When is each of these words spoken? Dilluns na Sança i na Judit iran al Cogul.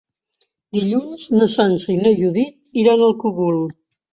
Dilluns 0.77 1.27
na 1.35 1.47
Sança 1.53 1.91
i 1.99 1.99
na 2.07 2.15
Judit 2.23 2.83
iran 2.85 3.07
al 3.11 3.17
Cogul. 3.25 3.63